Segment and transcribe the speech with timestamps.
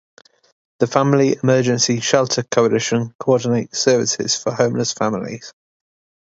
[0.79, 5.53] The Family Emergency Shelter Coalition coordinates services for homeless families.